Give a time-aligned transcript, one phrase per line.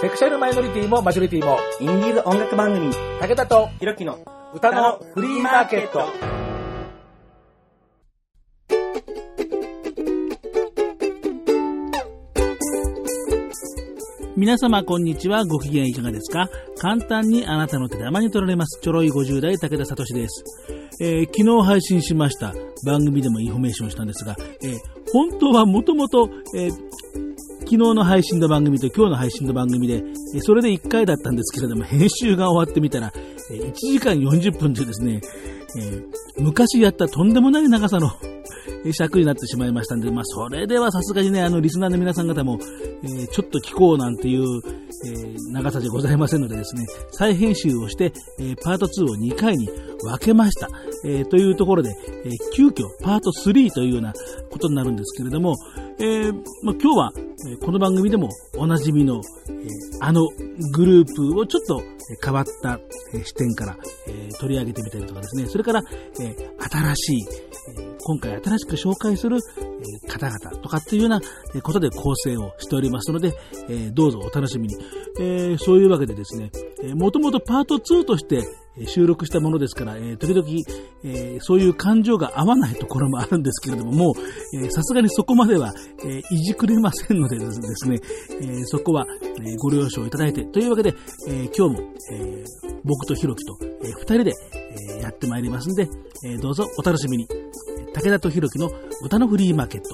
[0.00, 4.18] セクシャルマイノリティもマジョリティも、インディーズ音楽番組、武田とひろきの
[4.54, 6.00] 歌のフリーマーケット。
[14.36, 15.44] 皆様こんにちは。
[15.44, 16.48] ご機嫌いかがですか？
[16.78, 18.80] 簡単にあなたの手玉に取られます。
[18.80, 20.44] ちょろい50代武田聡です、
[21.02, 22.54] えー昨日配信しました
[22.86, 24.78] 番組でもインフォメーションしたんですが、えー
[25.12, 26.89] 本当はもともと、えー
[27.70, 30.02] 昨日の配信の番組と今日の配信の番組で、
[30.40, 33.12] それで1回だったんですけれども、編集が終わってみたら、
[33.48, 35.20] 1時間40分でですね、
[35.78, 38.10] えー昔やったとんでもない長さの
[38.92, 42.58] 尺になってしまいましたんで、まあ、それではさすがにね、あの、リスナーの皆さん方も、
[43.02, 44.44] えーちょっと聞こうなんていう、
[45.06, 49.68] えー長さじゃございませんのでですね、再編集をして、えーパート2を2回に
[50.02, 50.68] 分けました。
[51.04, 51.90] えーというところで、
[52.24, 54.12] えー急遽パート3というような
[54.50, 55.56] ことになるんですけれども、
[55.98, 59.60] えーまあ、今日は、えーこの番組でもおなじみの、えー
[60.00, 60.26] あの
[60.72, 61.82] グループをちょっと
[62.24, 62.80] 変わった、
[63.14, 63.76] えー視点から、
[64.08, 65.82] えー取り上げてみたりとかですね、それから、
[66.20, 66.50] えー
[66.94, 67.24] 新しい、
[67.76, 69.38] えー今回新しく紹介する、
[70.08, 71.20] 方々とかっていうような
[71.62, 73.32] ことで構成をしておりますので、
[73.92, 74.76] どうぞお楽しみに。
[75.58, 76.50] そういうわけでですね、
[76.94, 78.42] もともとパート2として
[78.86, 85.72] 収録したものですから、時々、そういう感情が合わないところもあるんですけれども、もう、さすがにそこまでは、
[86.30, 88.00] いじくれませんのでですね、
[88.64, 89.06] そこは、
[89.58, 90.94] ご了承いただいて、というわけで、
[91.56, 91.88] 今日も、
[92.84, 94.32] 僕とひろきと、えー二人で、
[95.02, 95.88] やってまいりますんで、
[96.40, 97.26] どうぞお楽しみに。
[97.92, 98.70] 武田とひろきの
[99.02, 99.88] 歌のフリーマーケット。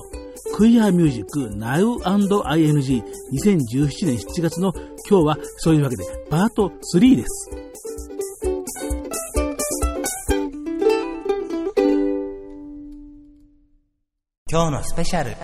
[0.54, 4.72] クイアミュージック Now&ING2017 年7月の
[5.08, 7.50] 今日はそういうわけでパート3です。
[14.50, 15.34] 今日のスペシャル。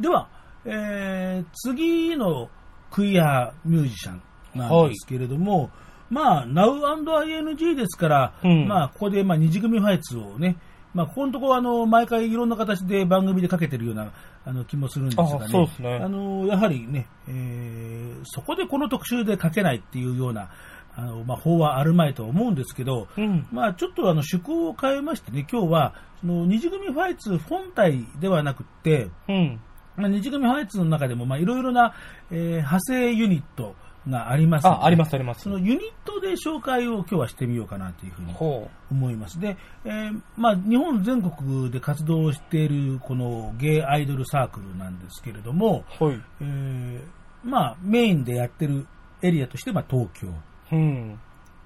[0.00, 0.28] では、
[0.64, 2.48] えー次の
[2.90, 4.22] クイアミュージシャン
[4.54, 5.70] なんですけれども、
[6.10, 10.56] まあ、Now&ING ですから、うんまあ、ここで、まあ、二次組ファイツをね、
[10.92, 14.12] まあ、ここのところ、あの、毎回いろんな形で番組でかけてるような、
[14.44, 15.44] あの、気もするんですがね。
[15.44, 20.50] あそうですねあの、やはりね、えーそこでこの特集でかけないっていうような、
[20.94, 23.46] あの、まあ、法はあるまいと思うんですけど、うん。
[23.50, 29.60] まあ、ちょっとあの趣向を変えましてね、今日は、その二次組ファイツ本体ではなくって、うん。
[29.96, 31.94] まあ、二次組ファイツの中でも、まあ、いろいろな、
[32.30, 33.74] えー派生ユニット
[34.10, 35.50] がありますのであ、ありますありますそ。
[35.50, 39.40] のユニットで紹介を今日はしてみようかなというふうにほ思います。
[39.40, 46.04] で、えーまあ、日本全国で活動しているこのゲイアイドルサークルなんですけれども、う。
[46.04, 46.20] はい。
[46.40, 47.00] えー
[47.42, 48.86] まあ、メインでやってる
[49.22, 50.28] エリアとして、まあ、東京、
[50.72, 51.18] うん。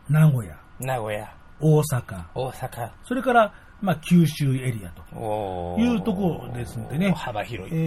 [0.09, 2.91] 名古屋、名古屋、大阪、大阪。
[3.05, 7.75] それから、まあ、九州エリアとおいうところですんでね幅広い。
[7.77, 7.79] え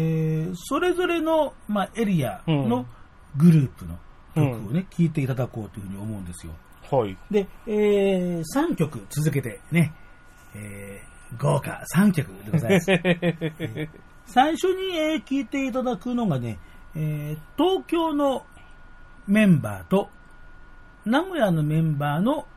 [0.50, 2.88] ーそれぞれの、まあ、エリアうのん
[3.38, 3.98] グループの
[4.38, 6.54] 曲をね、聴いていただこうというふうに思うんですよ。
[6.90, 7.18] はい。
[7.32, 9.94] で、え3曲続けてね、
[10.56, 12.86] えー豪華3曲でございます。
[14.28, 16.58] 最初に、えー聴いていただくのがね、
[16.96, 18.46] えー東京の
[19.28, 20.10] メンバーと
[21.06, 22.48] 名古屋のメンバーの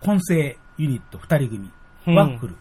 [0.00, 1.70] 混成ユニット2人組、
[2.06, 2.56] うんワッフル。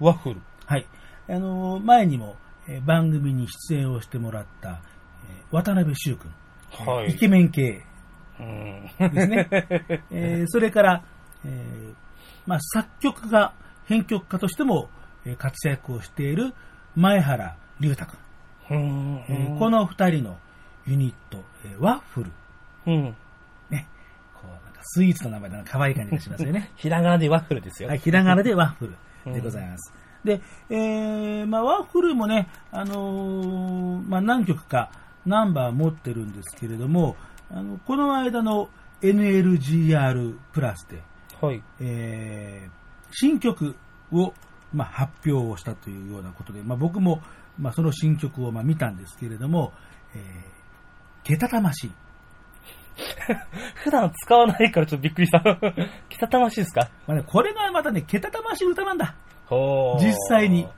[0.00, 0.40] ワッフル。
[0.66, 0.86] はい。
[1.28, 2.36] あのー前にも、
[2.66, 6.32] えー番組に出演をしてもらった、えー渡辺修君、
[6.70, 7.10] はい。
[7.10, 7.82] イケメン系
[8.38, 8.82] うん。
[9.12, 9.48] ですね。
[10.10, 11.04] えーそれから、
[11.44, 11.94] えー
[12.46, 13.52] まあ、作曲家、
[13.86, 14.88] 編曲家としても、
[15.24, 16.54] えー活躍をしている
[16.96, 18.18] 前原龍太君。
[18.70, 20.38] うんえーこの二人の
[20.86, 22.32] ユニット、えーワッフル。
[22.86, 23.16] うん。
[23.68, 23.86] ね。
[24.34, 26.70] こう、なんかスイーツの名前でなんか可愛い感じがしますよね。
[26.76, 27.88] ひらがなでワッフルですよ。
[27.88, 28.94] はい、ひらがなでワッフ
[29.26, 29.92] ルでございます。
[30.24, 34.90] で、えー、まあ、ワッフルもね、あのーまあ、何曲か
[35.26, 37.16] ナンバー持ってるんですけれども、
[37.50, 38.68] あの、この間の
[39.02, 41.02] NLGR プラスで、
[41.40, 41.62] はい。
[41.80, 42.80] えー
[43.12, 43.74] 新曲
[44.12, 44.32] を、
[44.72, 47.20] まあ、発表をしたというようなことで、まあ、僕も、
[47.58, 49.72] まあ、その新曲をまあ見たんですけれども、
[50.14, 50.22] えー、
[51.26, 51.92] けたたましい。
[53.82, 55.40] 普段使わないからちょっとびっくりした。
[56.08, 56.88] きたたましいですか？
[57.08, 59.16] まあね、これがまたね、けたたましい歌なんだ。
[60.00, 60.68] 実際に。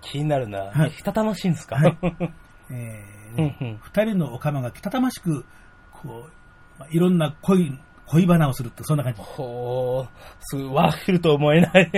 [0.00, 0.64] 気になるな。
[0.72, 1.76] はいきたたましいんですか？
[1.76, 1.98] はい
[2.70, 5.44] えーねうんうん二人のお釜がけたたましく、
[5.92, 6.30] こう、
[6.78, 9.20] まあ、いろんな恋、恋バナをするって、そんな感じ。
[9.22, 10.06] ほー、
[10.40, 11.90] すごいワッフルと思えない。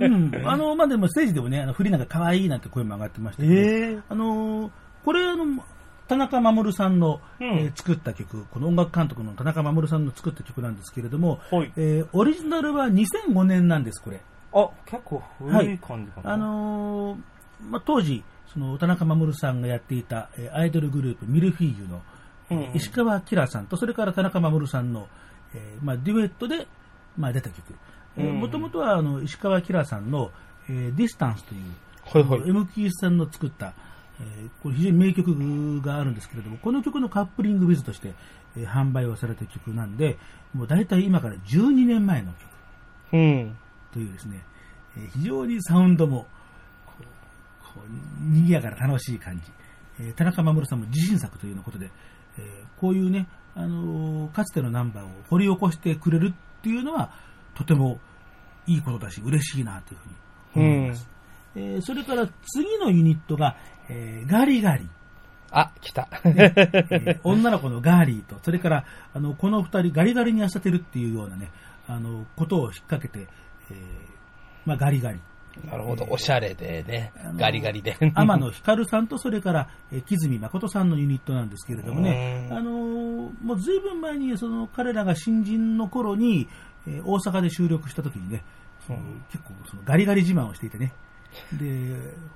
[0.00, 0.32] うん。
[0.46, 4.70] あの、まあ、でもステージでもね、あの、振りなんか可愛いなんて声も上がってましたけど、ええあのー
[5.04, 5.44] これあの、
[6.06, 14.20] 田中守さんの、うんえー作った曲、この音楽監督の田中守さんの作った曲なんですけれども、はいえーオリジナルは2005年なんです、これ。
[14.52, 16.32] あ、結構古い感じかな。
[16.34, 17.18] あのー
[17.70, 22.02] まあ、当時、その田中守さんがやっていた、えーアイドルグループミルフィーユの、
[22.50, 25.06] うん石川明さんと、それから田中守さんの、
[25.54, 26.66] えーまあ、デュエットで、
[27.16, 27.74] まあ、出た曲。
[28.16, 30.30] うんもともとはあの石川明さんの、
[30.68, 31.62] えーディスタンスという、
[32.04, 32.48] はいはい。
[32.50, 33.74] M キースさんの作った、
[34.20, 38.14] えーこれ非常に名曲があるんですけれども、この曲のカップリングウィズとして、
[38.56, 40.16] えー販売をされた曲なんで、
[40.54, 42.48] もう大体今から12年前の曲
[43.12, 43.56] うん。
[43.92, 44.42] というですね、
[44.96, 46.26] えー非常にサウンドも、
[48.20, 49.44] 賑やかな楽しい感じ。
[50.00, 51.90] えー田中守さんも自信作というようなことで、
[52.38, 57.12] えーこういうね、あのーかつてのナンバーを掘り起こしてくれるっていうのは、
[57.54, 57.98] とても
[58.66, 60.00] いいことだし、嬉しいなという
[60.54, 61.08] ふうに思います。
[61.56, 63.56] えーそれから次のユニットが、
[63.88, 64.88] えーガリガリ。
[65.50, 66.08] あ、来た。
[66.24, 68.84] えー女の子のガーリーと、それから、
[69.14, 71.50] あの、この二人ガリガリに痩せてるっていうようなね、
[71.88, 73.26] あの、ことを引っ掛けて、
[73.70, 73.78] えー
[74.66, 75.18] まあ、ガリガリ。
[75.64, 76.06] なるほど。
[76.10, 77.96] おしゃれでねガリガリで。
[78.14, 86.48] 天野光さんと、それから、えー木住誠さんのユニットなんですけれどもね、うんあのーもうずいぶん前に、その、彼らが新人の頃に、
[86.86, 88.44] えー大阪で収録した時にね、
[89.30, 90.92] 結構、その、ガリガリ自慢をしていてね、
[91.52, 91.66] で、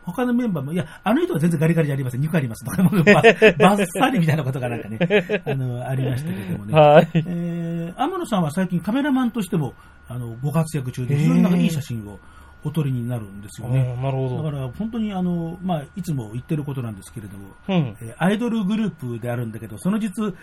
[0.05, 2.91] 他のメンバーも、いや、あの人は全然ガリガリじゃありません、肉ありますとか、バ
[3.59, 4.99] バッサリみたいなことがなんかね、
[5.47, 6.75] あの、ありましたけれどもね。
[6.75, 7.09] はい。
[7.15, 9.75] えー、天野さんは最近カメラマンとしても、
[10.09, 12.19] あの、ご活躍中で、非常になんかいい写真を
[12.65, 13.97] お撮りになるんですよね。
[13.97, 14.43] なるほど。
[14.43, 17.97] だから本当にあの、まあ、いつも言ってることなんですけれども、うん。
[18.01, 20.35] えーアイドルグループであるんだけど、その実、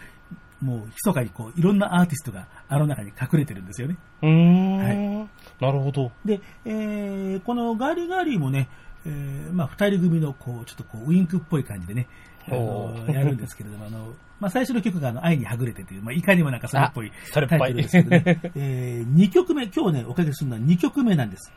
[0.61, 3.97] もう、密かにこう、いろんなアーティストがあの中に隠れてるんですよね。
[4.21, 5.29] うーん。
[5.61, 6.11] なるほど。
[6.25, 8.67] で、えーこのガーリーガーリーもね、
[9.05, 12.07] えーまあ、二人組の、こう、ちょっとこう、ウインクっぽい感じでね、
[12.47, 21.51] あのやるんですけれども、あの、まあ、最初の曲が、あの、愛にはぐれてという、まあ、いかにもなんかそれっぽいあそれっぽいタイトルですけどね、えー、2曲目、今日ね、おかけするのは2曲目なんです。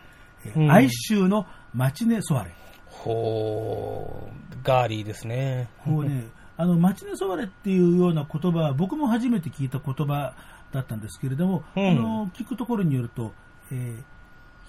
[0.45, 2.53] えーうん哀愁のマチネソワレ。
[2.87, 5.69] ほー、ガーリーですね。
[5.85, 10.35] こうね、あの、マチネソワレっていうような言葉は、僕も初めて聞いた言葉
[10.73, 13.33] だったんですけれども、うんあの、聞くところによると、
[13.71, 14.03] えー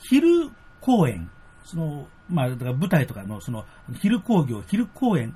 [0.05, 0.49] 昼
[0.81, 1.29] 公演、
[1.63, 3.65] その、まあ、だから舞台とかの、その、
[4.01, 5.33] 昼興行、昼公演、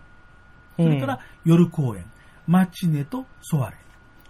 [0.75, 2.03] それから夜公演、
[2.47, 3.77] マチネとソワレ。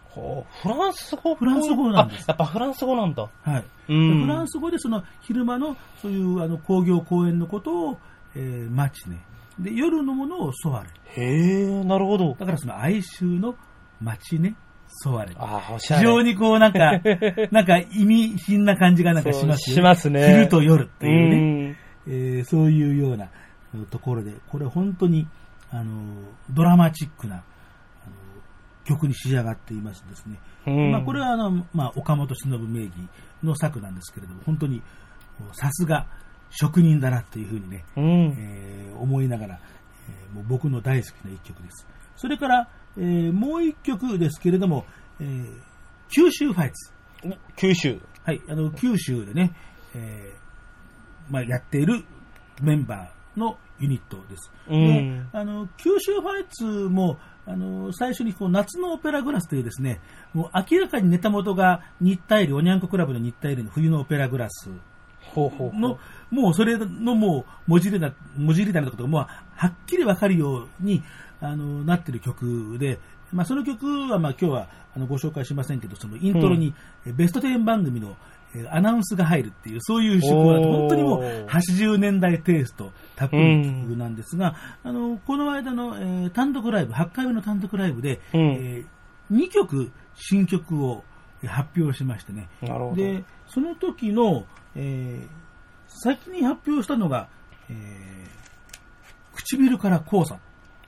[0.09, 1.35] ほうフランス語？
[1.35, 3.29] フランス語なんですあ、やっぱフランス語なんだ。
[3.43, 3.61] はい。
[3.87, 7.97] でうんフランス語でその昼間のそういうあの工業公演のことを、
[8.35, 9.17] えーマチネ。
[9.59, 10.89] で、夜のものをソワレ。
[11.15, 12.35] へえ、なるほど。
[12.39, 13.55] だからその哀愁の
[13.99, 14.55] マチネ、
[14.87, 15.33] ソワレ。
[15.37, 16.01] あー、おしゃれ。
[16.01, 16.79] 非常にこうなんか、
[17.51, 21.77] なんか意味深な感じがなんかしますよそうしますね昼と夜っていうね、ね。
[22.07, 23.25] えーそういうような
[23.73, 25.27] えーところで、これ本当に、
[25.71, 26.13] あの、
[26.51, 27.43] ドラマチックな、
[28.87, 30.39] 曲に仕上がっていますですね。
[30.65, 32.91] うんまあこれはあの、まあ岡本忍名義
[33.43, 34.81] の作なんですけれども、本当に、
[35.53, 36.07] さすが
[36.49, 38.35] 職人だなっていうふうにね、うん。
[38.37, 39.59] えー思いながら、
[40.09, 41.85] えーもう僕の大好きな一曲です。
[42.15, 44.85] それから、えーもう一曲ですけれども、
[45.19, 45.47] えー
[46.09, 46.93] 九州ファイツ。
[47.57, 47.99] 九州。
[48.23, 49.51] はい、あの、九州でね、
[49.93, 52.03] えーまあ、やっている
[52.61, 54.51] メンバーのユニットです。
[54.69, 59.99] うんであの、九州ファイツも、あの、最初にこう、夏のオペラグラスというですね、
[60.33, 64.69] もう明らかにネタ元が日体おにゃんこクラブの日体入の冬のオペラグラス
[65.33, 65.79] ほうほうほう。
[65.79, 65.99] の、
[66.31, 71.03] もうそれのもう文字りだ、文字りだなことがもうはっきりわかるように、
[71.39, 72.99] あの、なってる曲で、
[73.31, 76.73] まあその曲はまあ今日はあのご紹介しませんけど、そのイントロに
[77.05, 78.17] えベスト10番組のえー
[78.71, 80.77] アナウンスが入るっていう、そういう曲はおー。
[80.79, 88.41] 本当にもう80年代テイストたっぷりの曲なんですが、あの、この間の、えー単独ライブ、8回目の単独ライブで、うん。
[88.53, 88.83] え
[89.31, 91.03] 2曲新曲を
[91.43, 92.95] えー発表しましてね、なるほど。
[92.95, 95.27] で、その時の、えー
[95.89, 97.27] 先に発表したのが、
[97.69, 98.27] えー
[99.35, 100.37] 唇から交差っ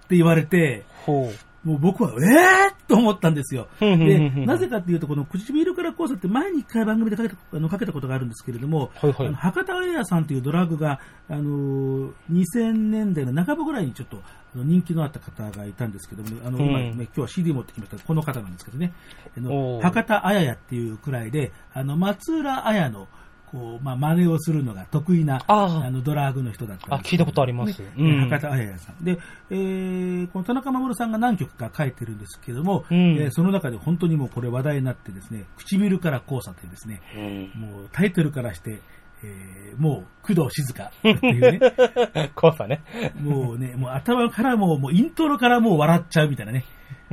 [0.10, 1.32] て言われて、ほ
[1.64, 3.68] もう僕は、えー、と思ったんですよ。
[3.80, 9.28] で、んなぜかっていうと、この唇から交差って前に一回番組でかけたあのかけたことがあるんですけれども、はいはい。
[9.28, 11.00] あの博多彩さんというドラッグが、
[11.30, 14.22] あのー2000年代の半ばぐらいにちょっと
[14.56, 16.66] 人気のあった方がいたんですけども、ね、あの、うん。
[16.66, 17.98] 今、ね、今日は CD 持ってきました。
[18.00, 18.94] この方なんですけどね、
[19.38, 19.82] あおのー。
[19.82, 23.08] 博多彩やっていうくらいで、あの、松浦彩の、
[23.52, 29.04] こう、まあ、真似をするのが得意な、あーの、ドラッグの人だったあ聞いたことありますねうん博多彩さん。
[29.04, 29.18] で、
[29.50, 37.20] えー、この田中守さんが何曲か書いてるんですけども、うんえーその中で本当にもうこれ話題になってですね、唇から交差というですね、う。
[37.20, 37.52] うん。
[37.56, 38.82] もうタイトルからして、
[39.24, 42.82] えーもう工藤静香っていうね、 怖さね。
[43.22, 46.66] もうね、もう頭からもう、もうイントロからもう笑っちゃうみたいなね。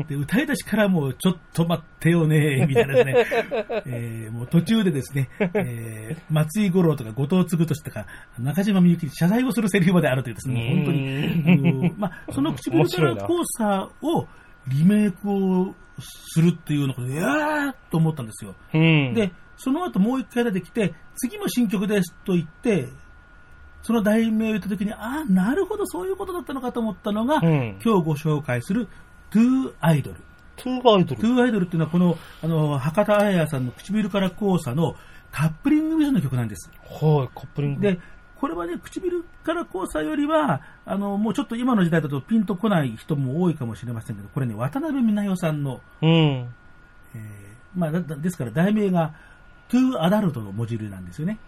[0.04, 3.82] で、歌い出しからもうちょっと待ってよね、 みたいなですね。
[3.86, 8.06] えーもう途中でですね、えー松井五郎とか後藤嗣俊とか
[8.38, 14.26] 中島みゆきに謝罪をするセリフまであるというですね、本当に、あのまあ、その唇から交差を、
[14.68, 18.54] リメイクをするっていうようなことで、いやーっと思ったんですよ。
[18.74, 19.14] うん。
[19.14, 22.88] で、その後もう一回出てきて、次も新曲ですと言って、
[23.82, 28.88] その題名を言った時に、ああ、なるほど、そういうことだったのかと思ったのが、うん今日ご紹介する、
[29.30, 34.96] Too Idol。Too Idol。Too Idol っていうのは、この、あの、博多彩也さんの唇から交差の
[35.32, 36.70] カップリングウィズの曲なんです。
[36.82, 37.80] はい、カップリング。
[37.80, 37.98] で、
[38.40, 46.08] これはね、唇から交差よりは、あの、もうちょっと今の時代だとピンとこない人も多いかもしれませんけど、これね、渡辺美奈代さんの、うん。
[46.10, 47.18] えー
[47.74, 49.14] まあ、だだですから題名が、
[49.68, 51.38] Too Adult のもじりなんですよね。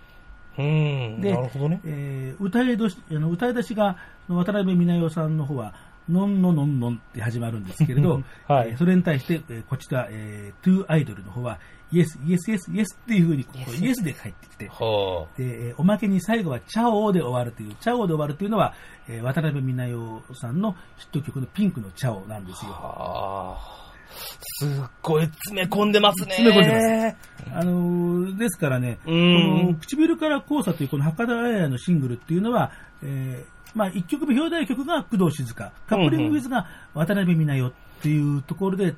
[0.58, 1.20] うん。
[1.20, 1.80] でなるほどね。
[1.85, 3.97] えー歌いどしあの歌い出しが、
[4.28, 5.75] 渡辺美奈代さんの方は、
[6.09, 11.59] のんののんのんって始まるんですけれど、はいえーそれに対して、えーこちら、えー、 Too Idol の方は、
[11.92, 18.75] yes、yes、yes、yes っていうふうに、こう yes で返ってきて、はで、えーおまけに最後はチャオで終わるという、チャオで終わるというのは、
[19.09, 19.93] えー渡辺美奈
[20.29, 22.67] 代さんのヒット曲のピンクのチャオなんですあ。
[22.69, 22.73] よ。
[22.73, 23.88] はあ。
[24.11, 24.71] すっ
[25.03, 26.35] ごい詰め込んでますね。
[26.37, 27.55] 詰め込んでます。
[27.55, 32.73] あのーですからね、こうんの唇から交差というこの博多彩也のシングルっていうのは、
[33.03, 37.72] えーまあ、1曲目、表題曲が工藤静香、カップリングウィズが渡辺美奈代っ
[38.02, 38.94] ていうところで、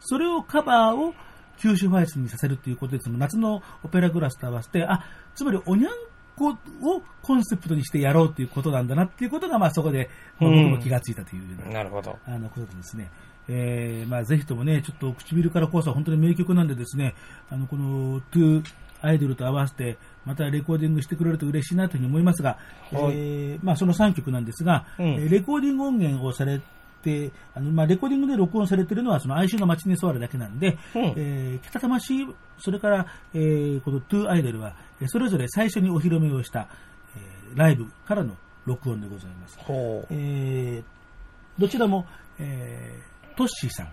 [0.00, 1.14] それをカバーを
[1.58, 5.04] 九州ファイスにさせるということで、その夏のオペラグラスと合わせて、あ、
[5.34, 5.92] つまりおにゃん
[6.36, 12.18] こをコンセプトにしてやろうということなんだなっていうことが、まあそこで僕も気がついたというようななるほど。
[12.26, 13.10] あのことでですね、
[13.48, 17.14] えーまあ、ぜひともね、ちょっと唇から交差は本当に名曲なんでですね、
[17.50, 18.64] あの、この、トゥー
[19.02, 22.58] アイドルと合わせて、またレコーディングしてくれると嬉しいなというふうに思いますが、
[22.92, 26.60] はいえーまあ、その3曲なんですが、うんえーレコーディング音源をされ
[27.02, 32.26] て、あの、まあ、レコーディングで録音されているのは、その哀愁の街に座るだけなんで、うんえー、北魂、
[32.58, 36.68] それから、えーこのトゥーアイドルは、えーそれぞれ最初にお披露目をした、
[37.16, 39.58] えーライブからの録音でございます。
[39.58, 42.06] ほえーどちらも、
[42.38, 43.88] えートッシーさん。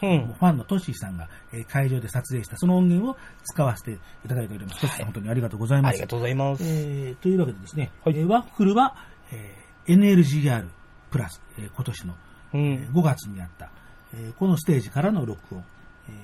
[0.00, 3.92] ファンのトッシーさんが、えー会場で撮影したその音源を使わせて
[4.24, 4.80] いただいております。
[4.80, 5.92] トッシーさん本当にありがとうございます。
[5.92, 6.62] ありがとうございます。
[6.64, 8.96] えーというわけでですね、はいえーワッフルは、
[9.32, 10.68] えー NLGR
[11.10, 12.16] プラス、えー今年の、う
[12.54, 12.92] えーん。
[12.94, 13.70] 5月にあった、
[14.14, 15.64] えーこのステージからの録音、
[16.08, 16.14] えー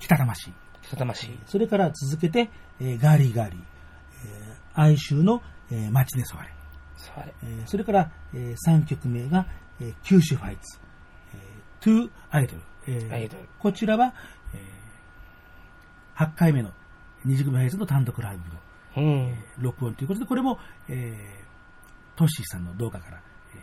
[0.00, 1.38] 北魂、北魂。
[1.46, 3.60] それから続けて、えーガーリーガーリー、
[4.24, 6.50] えー哀愁の、えー、街でソワレ。
[7.42, 9.46] えーそれから、え3曲目が、
[9.80, 10.78] えー九州ファイツ、
[11.34, 12.62] えー、 Too Idol。
[12.92, 14.12] えーこちらは、
[14.54, 14.58] え
[16.16, 16.70] 8回目の
[17.24, 18.38] 二次組ファイツの単独ライ
[18.96, 19.34] ブのうん。
[19.58, 21.40] 録音ということで、これも、えー
[22.16, 23.20] トッシーさんの動画から、
[23.54, 23.58] え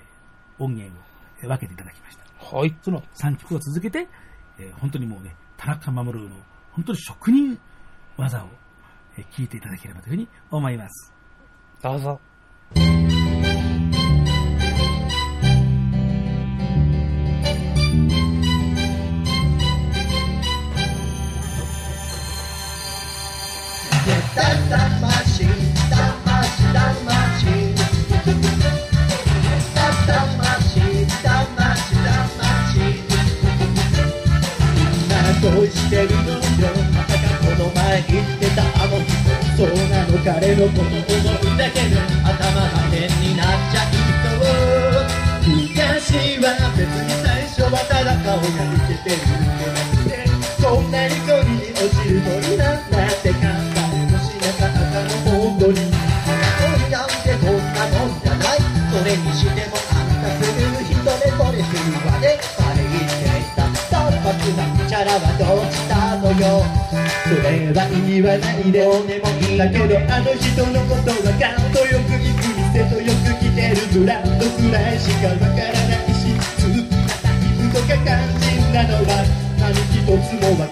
[0.60, 1.03] ー音源を
[1.41, 2.55] えー分けていただきました。
[2.57, 2.75] はい。
[2.81, 4.07] その3曲を続けて、
[4.60, 6.29] えー本当にもうね、田中守の
[6.72, 7.60] 本当に職人
[8.17, 8.48] 技を、
[9.17, 11.13] えー聞いていただければというふうに思います。
[11.81, 12.19] どうぞ。
[35.88, 36.39] してるのよ。
[36.94, 39.15] まさかこの前言ってたあの人。
[39.58, 41.16] そうなの彼のこと
[65.38, 66.65] どうしたのよ？
[67.27, 79.27] それは言わないでおねもいいだけどあの人のことはガンとよく行く店とよく着てるブランドくらいしかわからないし好きなタイプとか肝心なのは
[79.60, 80.66] 何一つもわ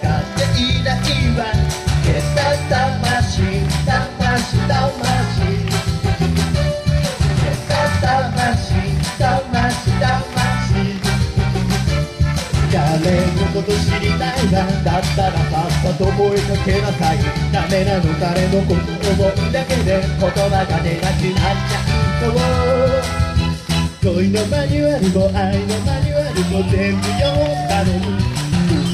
[14.86, 17.18] だったらさっさと声かけなさい。
[17.50, 19.50] ダメなの彼のこと思う。
[19.50, 21.82] だけで言葉が出なくなっちゃ
[22.22, 27.98] うと恋のマニュアルも愛のマニュアルも全部読んだの。
[27.98, 28.14] に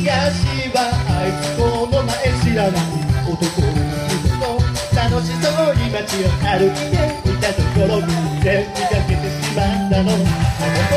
[0.00, 2.88] 昔はあいつこの前知らない。
[3.28, 4.56] 男の
[4.96, 6.80] 楽しそうに街を歩い。
[6.88, 6.96] て
[7.28, 8.08] いたところに
[8.40, 10.16] 全部かけてしまったのあ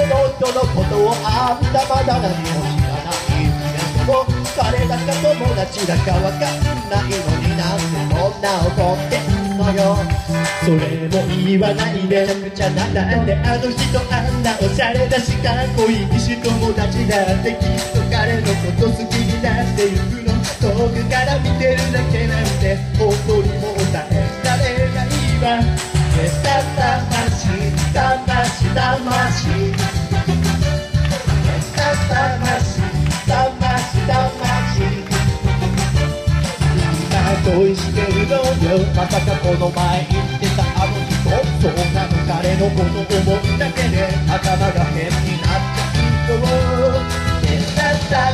[0.08, 3.44] の人のことをあんたまだ何も知らない。
[3.76, 9.98] けども彼だか友達だかわかんないのになんでこんな怒ってんのよ。
[10.64, 24.36] それも言わないでなくちゃななんであの人あんなおしゃれだしかっこいいし友達だってきっと彼のこと好きになってゆくの遠くから見てるだけなんて本当にもう大変。
[24.46, 25.08] られない
[25.44, 25.60] わ
[26.16, 26.64] 消した
[27.12, 27.50] 魂
[27.94, 29.95] 魂魂消
[37.46, 41.30] 恋してるのよまさかこの前言ってたあの人
[41.62, 46.42] そうなの彼のこと思うだけで頭が変になっちゃうと
[47.46, 47.86] 消した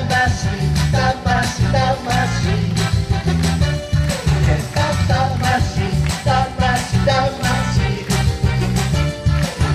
[0.08, 0.48] 魂
[0.96, 0.96] 魂
[1.68, 1.76] 魂
[4.48, 5.92] 消した魂
[6.24, 6.32] 魂
[7.04, 7.52] 魂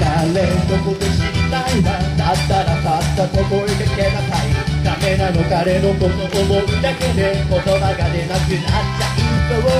[0.00, 4.48] 誰のこと知りたいわだったらさっさと声かけなさい
[4.82, 9.15] ダメなの彼のこと思うだけで言葉が出なくなっちゃう。
[9.56, 9.70] と本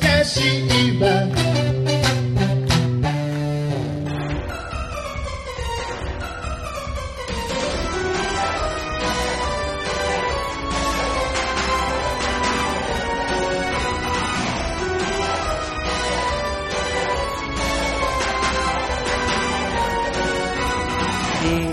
[0.00, 1.08] 当難しいわ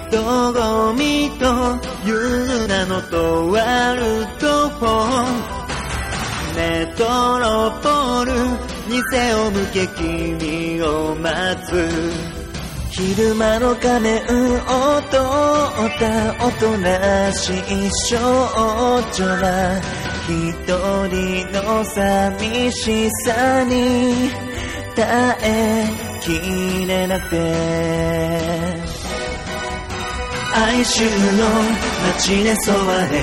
[0.10, 1.46] 人混みと
[2.08, 5.55] いう名のとあるとこ
[6.66, 8.32] メトロポール
[8.90, 12.12] に背を向け君を待つ。
[12.90, 14.26] 昼間の仮面を
[15.02, 19.80] 通ったおとなしい少女は
[20.28, 20.32] 一
[21.14, 24.32] 人の寂しさに
[24.96, 25.88] 耐え
[26.22, 27.36] きれなくて。
[30.56, 31.04] 哀愁
[31.38, 33.18] の街に沿われ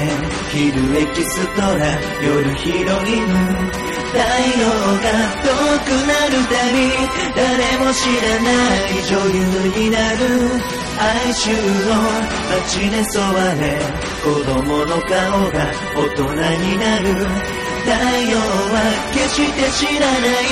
[0.51, 4.69] 昼エキストラ夜ヒロイン太陽
[5.01, 5.09] が
[5.41, 5.47] 遠
[5.81, 6.77] くなるたび
[7.35, 7.41] 誰
[7.79, 9.41] も知らない女優
[9.79, 10.21] になる。
[10.99, 11.49] 哀愁
[11.89, 11.91] の
[12.51, 13.63] 街に沿われ
[14.23, 15.57] 子供の顔が
[15.97, 17.05] 大人になる。
[17.83, 17.91] 太
[18.31, 18.77] 陽は
[19.15, 20.51] 決して知らない。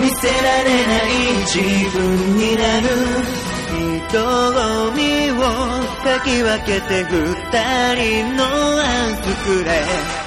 [0.00, 1.12] 見せられない
[1.46, 1.54] 自
[1.96, 3.55] 分になる。
[3.76, 5.40] 人混みを
[6.02, 10.25] かき分けて二人のアンスくれ。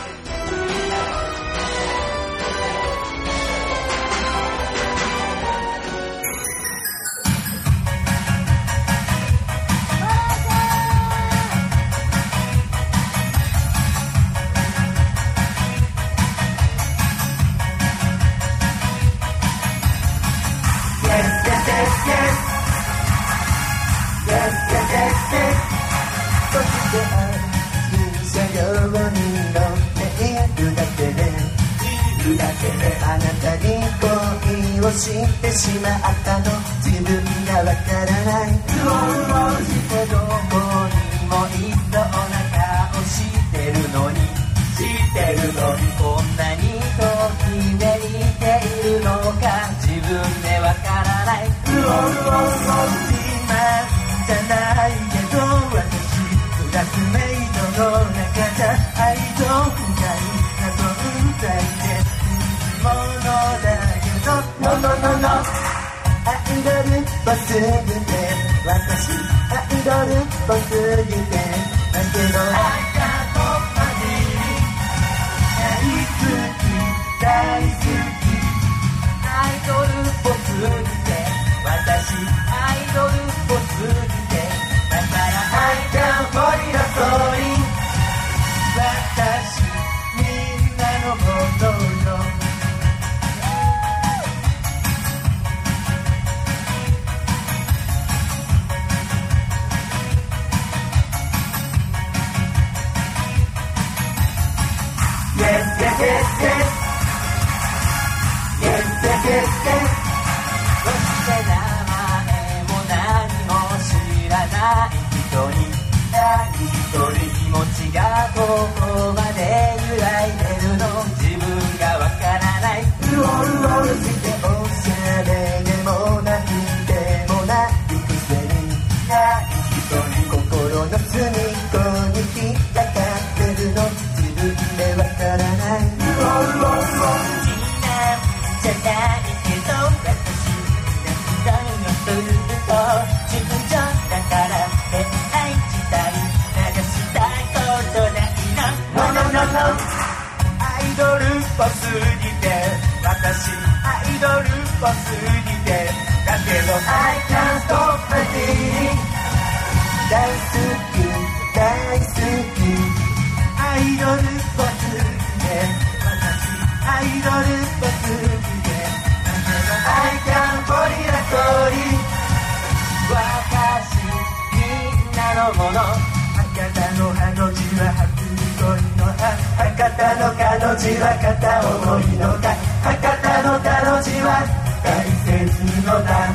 [180.80, 184.48] 字は片思いのか博多の田の字は
[184.82, 184.88] 大
[185.28, 185.52] 切
[185.86, 186.32] のだ。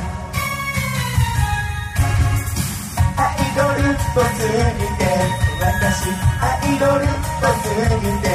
[3.16, 5.08] アイドルっぽすぎて
[5.64, 6.12] 私
[6.44, 7.08] アイドルっ
[7.40, 8.28] ぽすぎて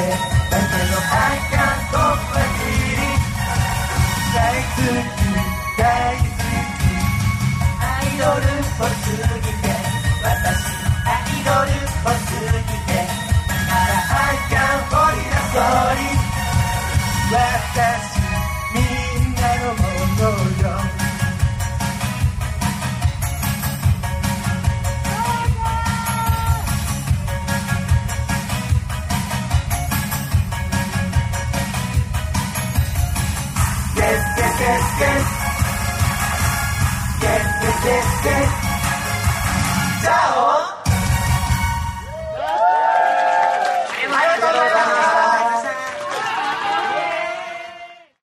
[0.50, 3.22] だけど I can't stop my feeling
[4.34, 5.19] 大好き
[17.32, 18.19] last as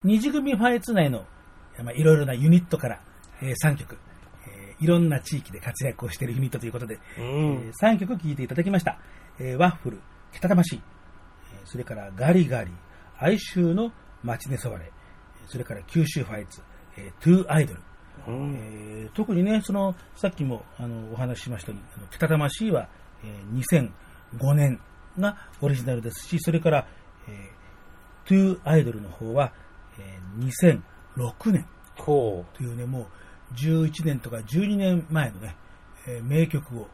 [0.08, 1.26] 二次組ファイツ内の、
[1.84, 3.02] まあ、いろいろなユニットから、
[3.42, 3.98] え3曲、
[4.48, 7.72] えーいろんな地域で活躍をしているユニットということで、うえん。
[7.72, 9.00] 3曲聴いていただきました。
[9.40, 10.00] えーワッフル、
[10.32, 10.82] けたたましい、
[11.54, 12.72] えーそれからガリガリ、
[13.20, 13.92] 哀愁の
[14.24, 14.92] 街にそわれ、
[15.48, 16.62] それから九州ファイツ、
[16.96, 17.82] えートゥーアイドル、
[18.28, 22.88] うんえー特にね、その、さっきもあのお話ししましたように、けたたましいは、
[23.24, 23.92] えー
[24.38, 24.80] 2005年
[25.20, 26.88] がオリジナルですし、それから、
[27.28, 29.54] えー、トゥーアイドルの方は、
[30.00, 30.78] えー
[31.18, 33.08] 2006年ほというね、も
[33.52, 35.56] う11年とか12年前のね、
[36.08, 36.88] えー名曲を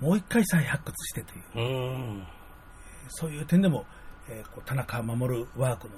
[0.00, 1.58] もう一回再発掘してという、う。
[1.58, 2.26] うん。
[3.08, 3.84] そういう点でも、
[4.28, 5.94] えーこう田中守ワークの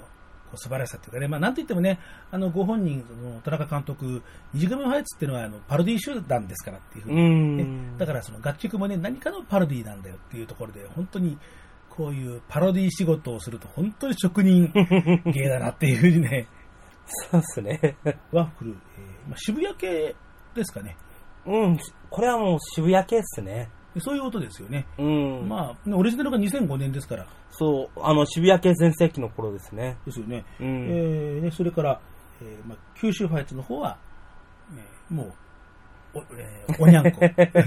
[0.55, 1.99] 素晴らしさというかね、まあ、なんといってもね、
[2.31, 4.21] あのご本人、その田中監督、
[4.53, 7.97] 二次組ファイツっていうのはあのパロディ集団ですからっていうふううに、ねん。
[7.97, 11.37] だからその楽曲もね、何かのパロディなんだよっていうところで、本当に
[11.99, 14.71] こういうパロディ仕事をすると、本当に職人
[15.33, 16.47] 芸だなっていうふうにね、
[17.05, 17.97] そうっすね。
[18.31, 20.15] ワッフル、えーまあ、渋谷系
[20.55, 20.95] ですかね、
[21.45, 21.77] うん。
[22.09, 23.67] これはもう渋谷系っすね。
[23.97, 24.85] そういう音ですよね。
[24.97, 25.49] うん。
[25.49, 29.97] まあ、オリジナルが2005年ですから、そう、あの、渋谷系全盛期の頃ですね。
[30.05, 30.45] ですよね。
[30.61, 30.67] うん。
[30.67, 31.99] えーね、それから、
[32.41, 33.97] えーまあ、九州ファイツの方は、
[34.73, 35.23] ねも
[36.13, 37.19] う、お,、えーおにゃんこ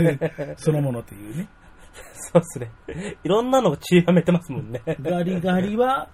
[0.57, 1.49] そのものというね。
[2.15, 2.71] そうっすね。
[3.23, 4.83] いろんなのが散りばめてますもんね。
[5.01, 6.09] ガリガリは、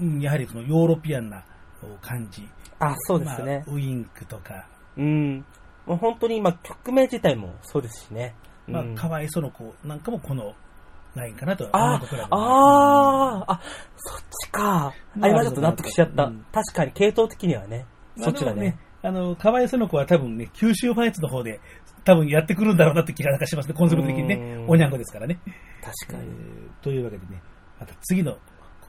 [0.00, 1.42] うん、やはりそのヨーロピアンな
[1.80, 2.48] こう感じ。
[2.78, 3.64] あ、そうですね。
[3.66, 4.66] まあウインクとか、
[4.96, 5.44] うん。
[5.86, 8.34] もう本当に今、曲名自体もそうですしね。
[8.66, 10.54] まあうん、かわいその子なんかもこの
[11.14, 11.68] ラインかなと。
[11.72, 13.60] あ女の子クラブあー、あ、
[13.96, 14.92] そっちか。
[15.16, 16.24] まああ、今ちょっと納得しちゃった。
[16.24, 17.86] うん確かに、系統的にはね、
[18.18, 18.78] そっちだね。
[19.02, 21.60] あの、かわいその子は多分ね、九州ファイツの方で、
[22.08, 23.74] 多分やってくるんだろうなって気がなんかしますね。
[23.74, 24.38] コンセプト的にねう。
[24.38, 25.38] んおにゃんこですからね。
[26.06, 26.26] 確かに。
[26.26, 27.42] えーというわけでね、
[27.78, 28.38] また次のこ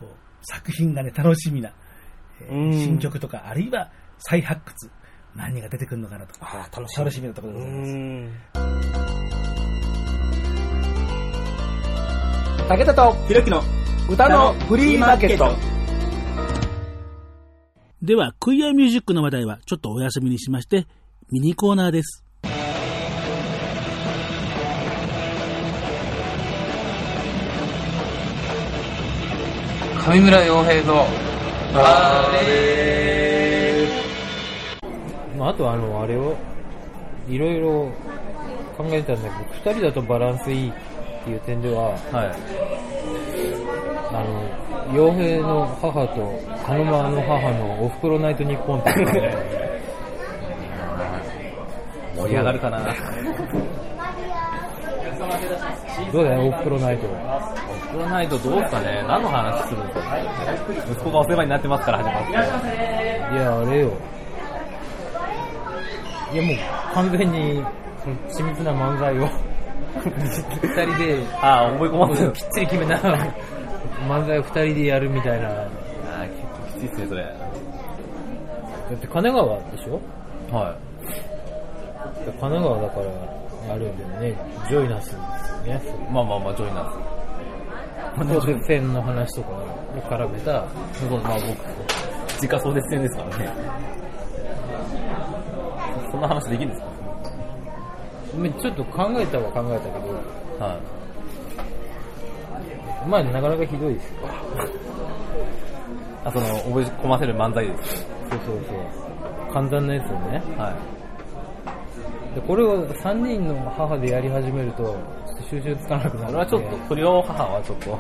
[0.04, 0.06] う
[0.44, 1.74] 作品がね、楽しみな、
[2.42, 4.90] えーうん新曲とか、あるいは再発掘、
[5.36, 6.34] 何が出てくるのかなと。
[6.40, 7.04] あー楽しみ。
[7.04, 7.94] 楽しみなところでございます。
[7.98, 8.30] ん。
[12.70, 13.62] 武田とひろきの
[14.10, 15.54] 歌のフリーマーケット。
[18.02, 20.88] では、クイアミュージックの話題はちょっとお休みにしまして、
[21.32, 22.24] ミニコーナーです。
[30.10, 31.06] 上村洋平の
[31.76, 33.88] あれ
[35.38, 36.36] まあ、あとはあの、あれを、
[37.30, 37.92] いろいろ
[38.76, 40.74] 考えてたんだけど、二人だとバランスいいっ
[41.26, 42.00] ていう点では、はい。
[44.12, 44.24] あ
[44.92, 49.14] の、洋平の母と、カノマの母のおふくろナイト日本っていうのが
[52.18, 52.80] 盛り上がるかな。
[56.12, 57.69] どうだよ、おふくろナイト。
[57.90, 60.18] オフロナイトどうすかね何の話するんですか
[60.92, 62.32] 息子がお世話になってますから始まって。
[62.32, 63.92] いや、あれよ。
[66.32, 67.64] いや、もう完全に、
[68.04, 69.28] その緻密な漫才を、
[70.04, 72.34] 二人で、ああ、思い込ませる。
[72.34, 73.36] きっちり決めながら、
[74.08, 75.50] 漫才を二人でやるみたいな。
[75.50, 75.66] だあ
[76.22, 77.24] あ、結構きついっすね、それ。
[77.24, 77.26] っ
[78.98, 80.00] て神奈川でしょ
[80.56, 80.76] は
[82.26, 84.36] 神奈川だから、あるんだよね、
[84.68, 86.08] ジョイナスですよね。
[86.10, 86.14] い。
[86.14, 87.09] まあまあまあ、ジョイナー
[88.18, 88.26] ズ。
[88.34, 89.64] 当然線の話とかを
[90.10, 91.46] 絡めた、そう、まあ僕、
[92.36, 93.52] 自家送電線ですからね。
[96.20, 96.88] んな話できるんですか？
[98.62, 100.06] ちょっと考えたは考えたけど、
[100.64, 100.78] は
[103.06, 103.10] い。
[103.10, 104.28] まあなかなかひどいですよ。
[106.26, 108.06] あ、その、覚え込ませる漫才です。
[108.30, 108.74] そうそうそ
[109.50, 109.54] う。
[109.54, 110.44] 簡単なやつをね。
[110.58, 112.36] はい。
[112.36, 114.96] でこれを3人の母でやり始めると
[115.50, 117.98] 収集つかなくなるそれはちょっと、不良母はちょっと。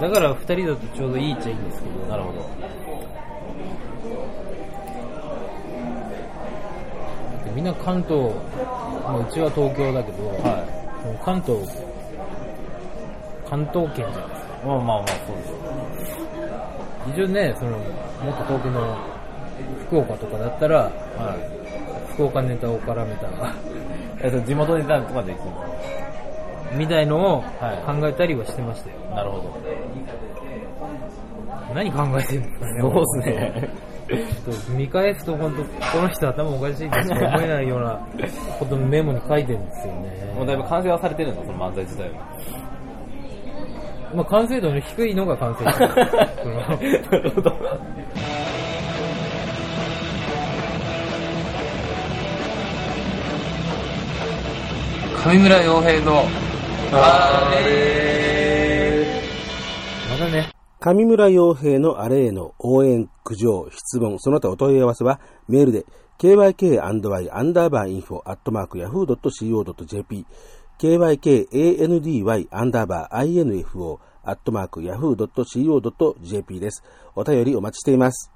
[0.00, 2.38] だから2人だとちょうどいいっちゃいいんですけど、なるほど。
[7.44, 8.32] でみんな関東、
[9.02, 10.62] まあ、うちは東京だけど、は
[11.24, 11.58] 関東、
[13.50, 14.54] 関東圏じゃないですか。
[14.62, 14.66] い。
[14.66, 16.18] まあまあまあ、そうです。
[17.12, 18.96] 一応ね、その、もっと遠くの
[19.88, 21.58] 福岡とかだったら、はい。
[22.18, 23.28] 福岡ネタを絡めた、
[24.20, 28.96] えっと、地元で何とかで行くみたいのをはい考えたりはしてましたよ。
[29.14, 29.44] なるほど。
[31.72, 32.80] 何考えてるんですかね。
[32.80, 33.70] そうですね。
[34.08, 38.00] ちょっと見返すと本当、この人頭おかしいとしか思えないような
[38.58, 40.34] ことのメモに書いてるんですよね。
[40.34, 42.16] もうだいぶ完成はされてるの、その漫才自体は。
[44.12, 45.70] まあ完成度の低いのが完成度。
[47.14, 47.52] なるほど。
[55.24, 56.24] 上村洋平の、
[56.92, 59.06] あれ
[60.10, 65.84] まだね、上村洋平のあれへの応援、苦情、質問、その他お問い合わせはメールで
[66.18, 66.90] kyk&y ア
[67.42, 70.24] ンダーバーインフォアットマーク yahoo.co.jp
[70.78, 76.84] kykandy アンダーバー info アットマーク yahoo.co.jp です。
[77.14, 78.30] お便りお待ちしています。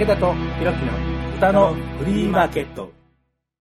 [0.00, 2.90] 武田とひろきの歌のフリーマーケット。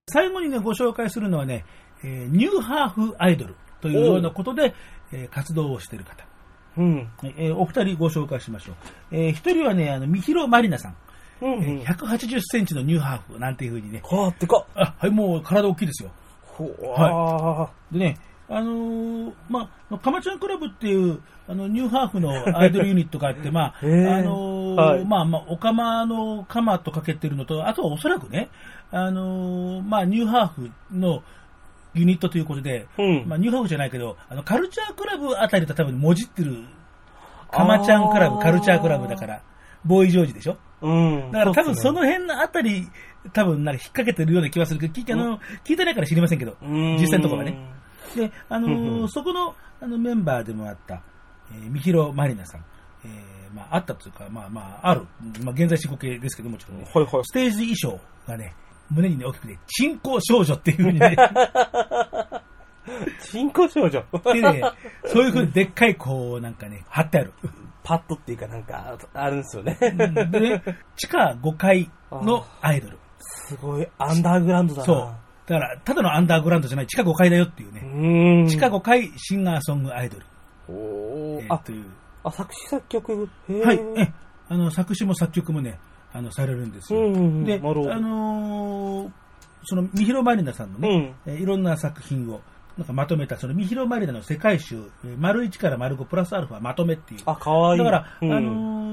[0.08, 1.66] 最後にね、ご紹介するのはね、
[2.02, 4.74] えーニューハーフアイドルというようなことで、
[5.12, 6.24] えー活動をしている方。
[6.78, 7.10] うん。
[7.24, 8.76] えーお二人ご紹介しましょう。
[9.12, 10.96] えー一人はね、あの、三広まりなさん。
[11.42, 11.64] うん、うん。
[11.82, 14.02] えー180センチのニューハーフなんていうふうにね。
[14.06, 14.66] はあってか。
[14.76, 16.12] あ、はい、もう体大きいですよ。
[16.46, 18.18] ほわでね、
[18.52, 25.06] あのーまあ、かまちゃんクラブっていう、あの、ニューハーフのアイドルユニットがあって、まあ、 あのーはい。
[25.06, 28.50] まあ、まあ、おかまのかまとかけてるのと、あとはおそらくね、
[28.92, 31.22] あのーまあ、ニューハーフの
[31.94, 33.24] ユニットということで、うん。
[33.28, 36.64] まあ、ニューハーフじゃないけど、あの、カルチャークラブあたりと多分もじってる、
[37.52, 39.42] かまちゃんクラブ、カルチャークラブだから、
[39.86, 40.58] ボーイジョージでしょ？
[40.82, 41.32] うん。
[41.32, 42.88] だから多分その、の辺のあたり、
[43.34, 46.56] 多分なんか引っ掛けてるような気はするけど、聞いあの聞いてないから知りませんけど、
[47.00, 47.58] 実際のところはね。
[48.16, 51.02] で、あのうんーうんそこのあのメンバーでもあった、
[51.52, 52.66] えー、三広まりなさん、
[53.06, 55.02] えーまあ、あったというか、まあまあ、ある、
[55.44, 57.24] まあ、現在進行形ですけどもちろんね、はいはい。
[57.24, 58.54] ステージ衣装がね、
[58.90, 61.16] 胸にね、大きくて、鎮行少女っていうふうにね、
[63.22, 64.04] 進行少女。
[64.34, 64.62] でね、
[65.06, 67.34] そういうふうにでっかいこう、なんかね、貼ってある。
[67.84, 69.78] パッドっていうかなんか、あるんですよね。
[69.82, 70.64] うんでね、
[70.96, 72.98] 地下5階のアイドル。
[73.20, 74.86] すごい、アンダーグラウンドだな。
[74.86, 75.16] そう。
[75.50, 78.48] だから、ただのアンダーグラウンドじゃない、地下5階だよっていうね。
[78.50, 80.26] 地下5階シンガーソングアイドル。
[80.70, 81.86] おーあ、えーという。
[82.24, 83.28] あ、作詞作曲？
[83.66, 83.80] はい。
[83.98, 84.14] え、
[84.48, 85.80] あの、作詞も作曲もね、
[86.14, 87.00] あの、されるんですよ。
[87.00, 89.12] うんうんうんで、あのー
[89.66, 92.42] その、三広マリナさんのね、えーいろんな作品を、
[92.78, 97.22] なんかまとめた、その、三広マリナの世界集、えー丸1から丸5プラスアルファまとめっていう。
[97.26, 97.80] あ、かわいい。
[97.80, 98.52] だから、うんあの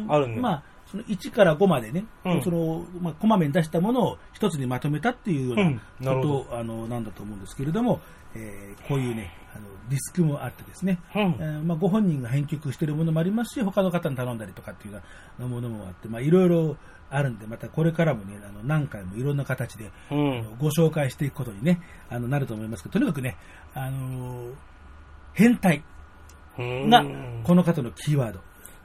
[0.09, 0.37] ーあるね。
[0.41, 2.43] まあ、その1から5までね、うん。
[2.43, 5.81] その、まあ、こまめに出したものを一つにまとめたっていうよううん。
[6.01, 8.01] なことを、あの、なんだと思うんですけれども、
[8.35, 11.21] えーこういうね、あの、ディスクもあってですね、うん。
[11.23, 15.01] えーまあ、ご本人が編曲しているものもありますし、他の方に頼んだりとかっていうよ
[15.39, 16.77] うなものもあって、まあ、いろいろ
[17.11, 20.57] あるんで、またこれからもね、あの、何回もいろんな形で、うん。
[20.59, 23.37] ご紹介していくことにね、あの、なると思いますけど、とにかくね、
[23.75, 24.55] あのー
[25.35, 25.83] 変態
[26.59, 26.89] うん。
[26.91, 27.05] が、
[27.45, 28.41] この方のキーワード。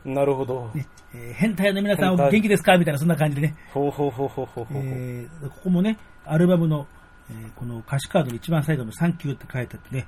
[0.06, 0.72] なるほど。
[0.74, 2.78] ねえー変態の皆さん元気ですか？
[2.78, 4.82] みたいな、そんな感じでね、ほうほうほうほうほうほう。
[4.84, 6.88] えーここもね、アルバムの、
[7.30, 10.08] えーこの歌詞カードの一番最後のサンキューって書いてあってね、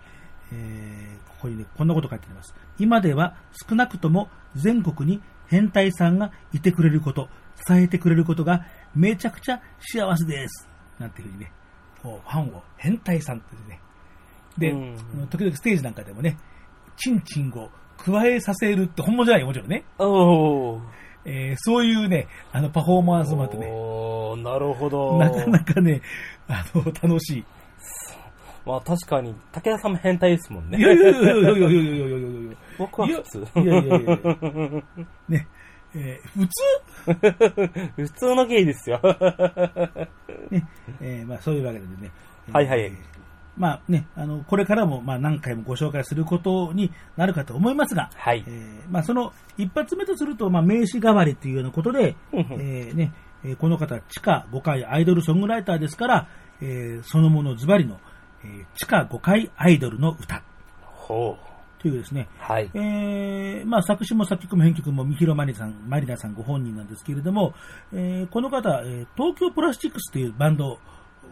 [0.52, 2.56] えーここにね、こんなこと書いてあります。
[2.80, 3.36] 今では
[3.68, 7.28] 少なくとも全国に変態さんがいてくれること、
[7.68, 10.68] 伝えてくれることがめちゃくちゃ幸せです。
[11.00, 11.52] なんていうふうにね、
[12.02, 13.80] こうファンを変態さんってね。
[14.58, 16.38] で、うん時々ステージなんかでもね、
[16.96, 19.84] チンチンを加えさせるって本物じゃないよ、もちろんね。
[20.00, 20.80] おー。
[21.26, 25.18] えーそういうね、あのパフォーマンスもあってね、おー、なるほど。
[25.18, 26.02] なかなかね、
[26.50, 27.46] あの、楽しい。
[28.66, 30.78] まあ確かに、武田さんも変態ですもんね。
[30.78, 33.40] いやいやいやいやいやいやいやいやいや僕は普通。
[33.40, 34.18] いやいやいや
[35.30, 35.48] ね、
[35.96, 37.14] えー普通
[37.96, 39.00] 普通のゲイですよ。
[40.50, 40.68] ね、
[41.02, 42.12] えーまあそういうわけでね。
[42.50, 42.92] えーはいはい
[43.58, 48.52] まあね、あの、これからもまあ何回もご紹介することになるかと思いますが、はいえ。
[48.88, 53.14] ーまあその一発目とすると、まあ名詞代わりというようなことで、えーね、
[53.44, 56.28] えーこの方、地下5階アイドルソングライターですから、
[56.62, 58.00] えーそのものズバリの、
[58.44, 60.42] えー地下5階アイドルの歌
[60.82, 61.38] ほ
[61.80, 62.44] というですね、う。
[62.44, 62.72] はい。
[62.74, 67.54] えーまあ、作詞も作曲も編曲も三広マリさん、マリナさんご本人なんですけれども、
[67.94, 70.80] えーこの方、えー東京プラスチックスというバンド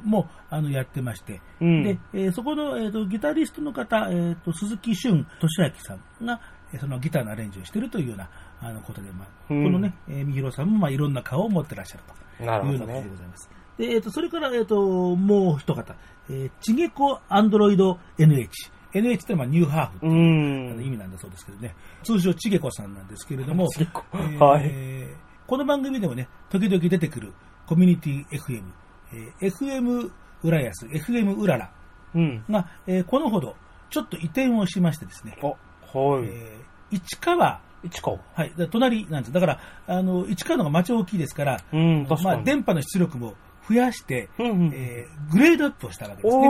[0.04, 6.42] もあのやってまして、うんでえーそこの、えーとギタリストの方、えーと鈴木俊俊明さんが、
[6.74, 8.30] えーそのギターのアレンジをしているというような
[8.62, 12.04] あのことで、まあうんこのね、えー三広さんも、まあ、いろんな顔を持ってらっしゃる
[12.38, 13.16] というようなことでご。
[13.16, 13.50] ざいます。
[13.78, 15.96] で、えっ、と、それから、えっ、と、もう一方、
[16.30, 18.48] えー、ちげこアンドロイド NH。
[18.94, 21.74] NH ってのはニューハーフってういう、意味なんだそうですけどね。
[22.04, 27.34] 通称ちげこさんなんですけれども、えーはいこの番組でもね、時々出てくる
[27.66, 28.64] コミュニティ FM、
[29.14, 30.12] えー FM
[30.44, 31.72] 浦安、FM うらら
[32.16, 32.44] うん。
[32.50, 33.56] が、えーこのほど、
[33.90, 36.26] ちょっと移転をしましてですね、あ、はい。
[36.26, 38.12] えー市川、一か。
[38.34, 39.32] はい、だ隣なんです。
[39.34, 42.38] だから、あの、市川の方が町大きいですから、うん、確か、まあ。
[42.44, 43.36] 電波の出力も
[43.68, 46.48] 増やして、うんうんえーグレードアップをしたわけですね。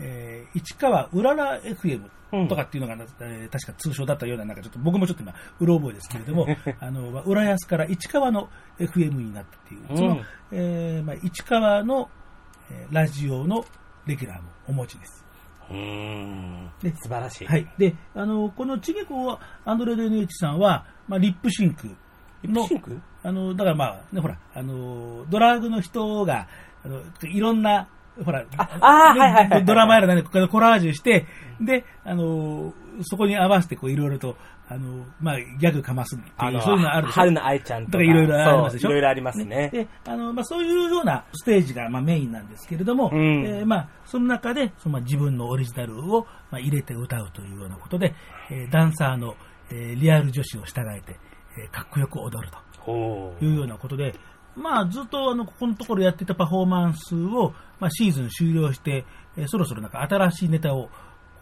[0.00, 6.46] えー市川うらら FM うんとかっていうのが、えー確か通称だったような、なんかちょっと僕もちょっと今、うろ覚えですけれども、
[6.80, 10.20] あの、まあ浦安から市川の FM になったっていう、その、うん
[10.52, 12.10] えーまあ、市川の、
[12.70, 13.64] えーラジオの
[14.06, 15.24] レギュラーもお持ちです。
[15.70, 16.70] うーん。
[16.82, 17.46] で素晴らしい。
[17.46, 17.66] はい。
[17.78, 21.88] で、あの、このちげこは、アンドロイド NH さんは、まあ、リップシンク
[22.44, 23.00] の、シンク？
[23.24, 26.46] あの、だからまあ、ね、ほら、あの、ドラッグの人が、
[26.84, 27.88] あの、いろんな、
[28.24, 31.26] ほら、あーはいはいはいドラマやら何かコラージュして、
[31.60, 34.36] で、あの、そこに合わせて、こう、いろいろと、
[34.68, 37.20] あの、まあ、ギャグかますっていう、そういうのあるでしょ？
[37.20, 37.92] 春の愛ちゃんとか。
[37.92, 38.88] とかいろいろありますでしょ？
[38.88, 39.70] いろいろありますね。
[39.72, 48.14] で、あの、まあ、そういうようなステージが、まあ、メインなんですけれども、うんえーまあ、その中で、そのまあ自分のオリジナルを、まあ、入れて歌うというようなことで、
[48.50, 49.36] えーダンサーの、
[49.70, 51.16] えーリアル女子を従えて、
[51.58, 52.58] えーかっこよく踊ると。
[52.80, 54.14] ほいうようなことで、
[54.56, 59.04] まあ、ずっとあのここのところやってたパフォーマンスを、まあ、シーズン終了して、
[59.36, 60.90] えーそろそろなんか新しいネタをこ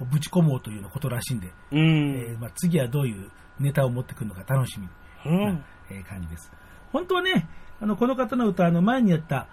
[0.02, 1.50] うぶち込もうというようなことらしいんで、う。
[1.72, 2.36] うえん。
[2.36, 4.86] ーまあ、次はどういうネタを持ってくるのか楽しみ
[5.24, 5.64] な、うん。
[5.90, 6.50] えー感じです。
[6.92, 7.48] 本当はね、
[7.80, 9.46] あのこの方の歌、あの前にやった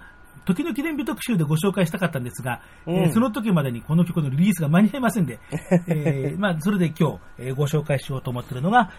[0.45, 5.39] 時の記念日特集でご紹介したかったんですが、うんえーその時までにこの曲のリリースが間に合いませんで、
[5.87, 8.89] えーまあ、それで今日、えーご紹介しようと思っているのが、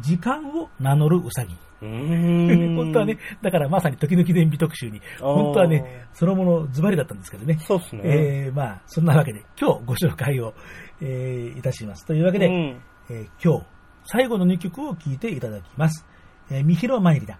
[0.00, 1.56] 時間を名乗るうさぎ。
[1.82, 7.58] 本当はね、だからまさに時々伝美特集に、本当はね、そのものズバリだったんですけどね。
[7.60, 8.02] そうっすね。
[8.04, 10.54] えー、まあ、そんなわけで、今日ご紹介を、
[11.00, 12.06] えー、いたします。
[12.06, 13.66] というわけで、うんえー今日、
[14.04, 16.06] 最後の2曲を聴いていただきます。
[16.50, 17.38] えー、みひろまいりだ。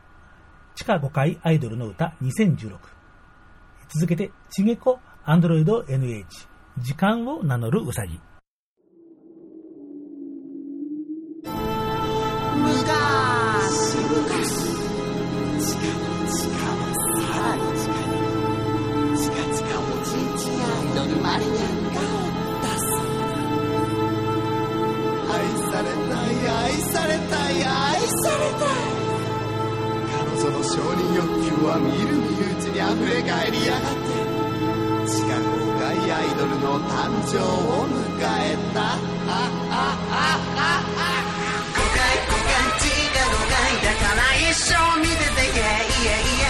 [0.74, 2.78] 地下5階アイドルの歌2016。
[3.88, 6.24] 続けて、ちげこアンドロイド NH。
[6.78, 8.18] 時間を名乗るうさぎ。
[36.72, 39.36] の誕生を迎えたああ
[39.68, 41.04] あああ
[41.68, 46.41] 5階5階地下5階だから一生見ててイエイエイエイ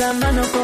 [0.00, 0.59] 逆さま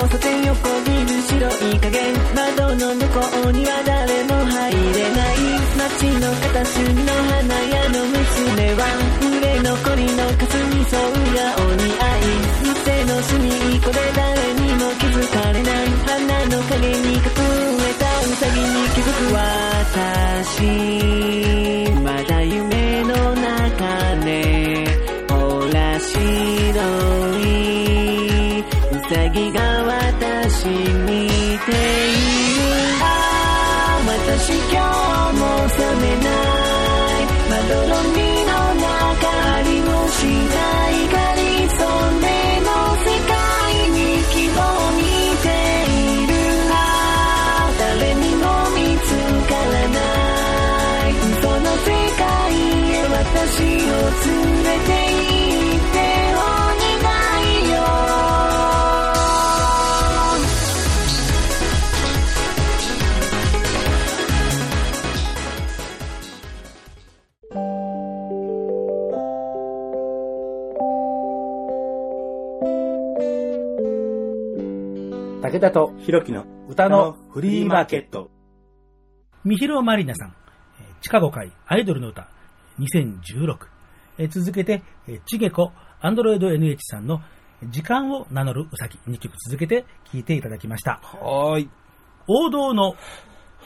[75.56, 78.30] 武田と弘樹の歌のフリーマーケット。
[79.42, 80.28] みひろまりなさん、
[80.80, 82.28] えー地下5回アイドルの歌
[82.78, 83.56] 2016。
[84.18, 87.22] えー続けて、えーちげこアンドロイド NH さんの
[87.70, 91.00] 時間を名乗るうさぎ2曲続けて聴いていただきました。
[91.02, 91.70] はーい。
[92.26, 92.94] 王道の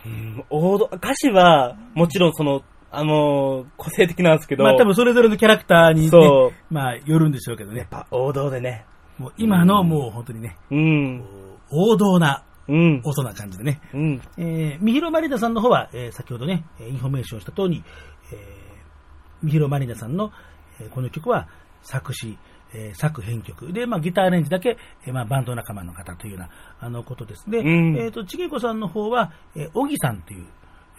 [0.06, 2.62] うん王道、歌詞は、もちろんその、
[2.92, 7.88] あのー個性的なんですけど、まあ多分それぞれのキャラクターにね、そうまあよるんでしょうけどね。
[8.12, 8.86] 王道でね。
[9.18, 11.22] もう今のもう本当にね、うん。
[11.70, 13.00] 王道なうん。
[13.04, 13.80] 音な感じでね。
[13.92, 14.22] うん。
[14.38, 17.82] えー、みひろまりなさんの方は、えー先ほどね、えーインフォメーションした通り、
[18.32, 18.38] えー、
[19.42, 20.30] みひろまりなさんの、
[20.80, 21.48] えーこの曲は
[21.82, 22.38] 作詞、
[22.72, 23.72] えー作編曲。
[23.72, 27.50] で、まあギターアレンジだけ、えーまあバンド仲間の方というような、あのことです。
[27.50, 30.46] で、うんえっ、と、ちげこさんの方は、えー、小木さんという、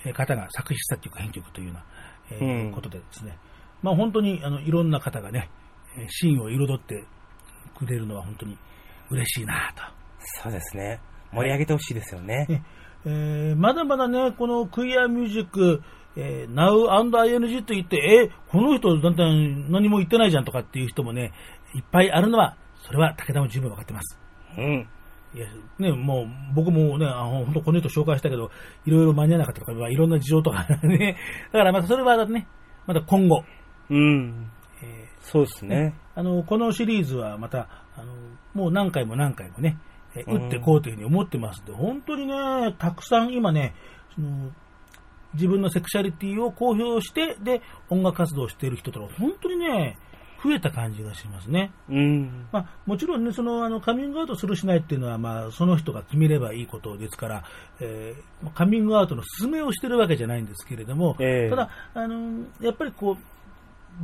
[0.06, 1.86] えー方が作詞作曲編曲というような、
[2.32, 3.38] えーうんことでですね。
[3.82, 5.50] まあ本当に、あの、いろんな方がね、
[5.98, 7.06] えーシーンを彩って
[7.78, 8.58] くれるのは本当に
[9.10, 10.01] 嬉しいなと。
[10.24, 11.00] そうですね。
[11.32, 12.46] 盛り上げてほしいですよね。
[12.48, 12.64] ね
[13.06, 15.82] えーまだまだね、このクイアミュージック、
[16.16, 21.32] えー Now&ING と言って、えーこの人だんだん何も言ってないじゃんとかっていう人もね、
[21.74, 24.20] いっぱいあるのは、それは武田も十分分かってます。
[24.58, 24.88] うん。
[25.34, 25.48] いや、
[25.80, 28.52] ね、もう、僕もね、あ本当この人紹介したけど、
[28.86, 31.18] いろいろ間に合わなかったとか、まあいろんな事情とかね、
[31.54, 32.48] だからまたそれはね、
[32.86, 33.44] また今後、
[33.90, 34.52] うん。
[34.84, 35.94] えそうですね。
[36.16, 38.14] ーあの、このシリーズはまた、あの、
[38.54, 39.78] もう何回も何回もね、
[40.16, 43.74] 打ってこうというふうに思ってますんで、本当にね、たくさん今ね、
[44.16, 44.52] その
[45.34, 49.98] 自分のセクシャリティを公表して、で、音楽活動をしている人とか、本当にね、
[50.44, 51.72] 増えた感じがしますね。
[51.88, 52.48] うん。
[52.52, 57.44] まあ、もちろんね、その、あの、カミングアウトするしないっていうのは、まあ、その人が決めればいいことですから、
[57.80, 63.18] えーカミングアウトの勧めをしてるわけじゃないんですけれども、ええただ、あの、やっぱりこう、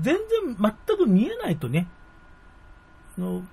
[0.01, 1.87] 全然全く見えないとね、
[3.17, 3.43] あの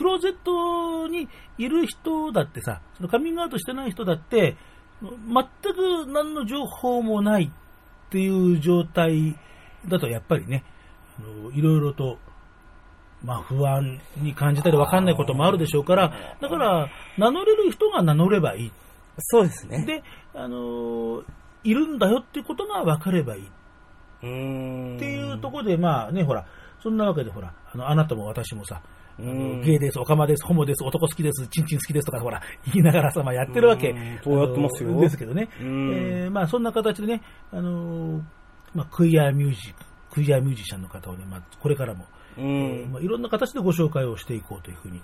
[0.00, 1.28] クローゼットに
[1.58, 4.56] いる人だってさ、そのカミングアウトしてない人だって、
[5.02, 9.36] 全く何の情報もないっていう状態
[9.86, 10.64] だと、やっぱりね、
[11.18, 12.16] あのいろいろと、
[13.22, 16.88] まあ不安に感じたり分かんないこともあるでしょうから、だから、
[17.18, 18.72] 名乗れる人が名乗ればいい。
[19.18, 19.84] そうですね。
[19.84, 20.02] で、
[20.34, 21.22] あの
[21.62, 23.42] いるんだよってことが分かればいい。
[23.42, 23.48] っ
[24.22, 24.26] て
[25.04, 26.46] いうところで、まあね、ほら、
[26.82, 28.80] そんなわけで、ほら、あの、あなたも私もさ、
[29.62, 32.40] ゲイです、オカマです、ホモです、男好きです、チンチン好きですとか、ほら、
[32.72, 33.90] 言いながらさ、まあやってるわけ。
[33.90, 35.48] うんそうやってますよですけどね。
[35.60, 38.22] うんえーまあそんな形でね、あのー
[38.74, 42.04] まあクイアミュージック、クイアミュージシャンの方をね、まあこれからも、
[42.38, 42.92] うえーん。
[42.92, 45.00] まあいろんな形でご紹介をしていこうというふうに、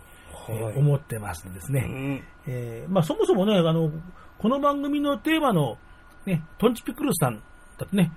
[0.48, 1.80] えーはい思ってますんですね。
[1.88, 2.22] うん。
[2.46, 3.90] えーまあ、そもそもね、あの、
[4.38, 5.76] この番組のテーマの、
[6.24, 7.40] ね、トンチピクルスさん
[7.78, 8.12] だってね、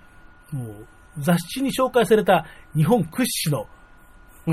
[0.52, 0.86] もう、
[1.18, 2.46] 雑誌に紹介された
[2.76, 3.68] 日本屈指の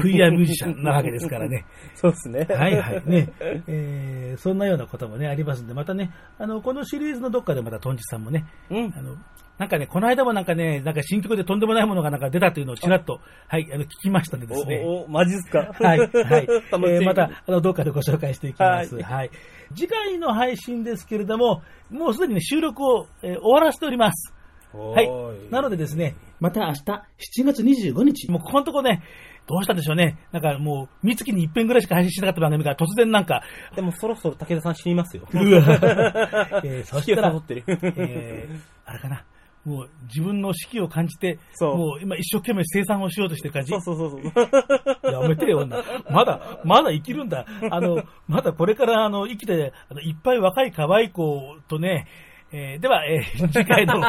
[0.00, 1.64] クイアミュージシャンなわけですからね。
[1.94, 2.46] そうですね。
[2.48, 3.28] はいはいね。
[3.66, 9.00] えーそんなようなこともね、ありますんで、またね、あの、このシリーズのどっかでまたトンチさんもね、うんあ。
[9.00, 9.16] の、
[9.58, 14.82] なんかね、この間もなんかね、なんか新曲でとんでもないものがなんか出たというのをちらっと、はい、あの、聞きましたんでですね。
[14.84, 15.72] お、お、マジっすか？
[15.80, 16.08] はい、はい。
[16.12, 18.94] えーまた、あの、どっかでご紹介していきます。
[18.96, 19.02] は。
[19.08, 19.30] はい
[19.74, 24.32] 次回の配信ですけれども、もうすでにね、収録を、えー終わらせております。
[24.76, 25.08] はい。
[25.50, 29.02] なのでですね、また明日、7月25日、もうここのとこね、
[29.46, 30.18] どうしたんでしょうね。
[30.32, 33.42] なんかもう、三月に一遍ぐらいしか配信しなかった番組が突然なんか、
[33.74, 35.22] でもそろそろ武田さん死にますよ。
[35.32, 35.42] うわ
[36.64, 39.24] えーそしたらってるえーあれかな。
[39.64, 41.40] もう自分の士気を感じて、
[41.76, 43.72] もう今一生懸命生産をしようとしてる感じ。
[43.72, 45.12] そうそうそうそう。
[45.12, 45.82] やめてよ、女。
[46.08, 47.46] まだ、まだ生きるんだ。
[47.70, 52.06] あの、まだこれから、あの、生きて、あの、いっぱい若い可愛い子とね、
[52.52, 54.00] えーでは、えー 次回の、